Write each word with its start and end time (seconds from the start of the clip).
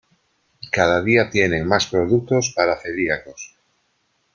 Cada 0.71 1.03
día 1.03 1.29
tienen 1.29 1.67
más 1.67 1.85
productos 1.85 2.53
para 2.55 2.75
celíacos. 2.81 3.55